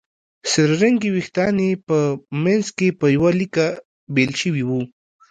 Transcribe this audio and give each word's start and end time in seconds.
سره 0.51 0.73
رنګي 0.83 1.09
وېښتان 1.11 1.55
یې 1.65 1.71
په 1.87 1.97
منځ 2.43 2.65
کې 2.77 2.87
په 2.99 3.05
يوه 3.15 3.31
ليکه 3.39 3.65
بېل 4.13 4.31
شوي 4.41 4.63
وو 4.65 4.81